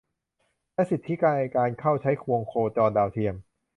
[0.73, 1.25] และสิทธิใน
[1.57, 3.35] การเข้าใช้วงโคจรดาวเทียม